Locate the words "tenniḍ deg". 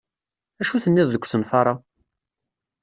0.83-1.23